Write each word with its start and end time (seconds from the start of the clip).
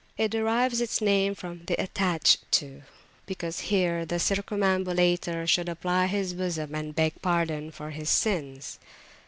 It 0.17 0.31
derives 0.31 0.81
its 0.81 0.99
name, 0.99 1.35
the 1.35 1.75
attached 1.77 2.51
to, 2.53 2.81
because 3.27 3.59
here 3.59 4.03
the 4.03 4.17
circumambulator 4.19 5.45
should 5.45 5.69
apply 5.69 6.07
his 6.07 6.33
bosom, 6.33 6.73
and 6.73 6.95
beg 6.95 7.21
pardon 7.21 7.69
for 7.69 7.91
his 7.91 8.09
sins. 8.09 8.79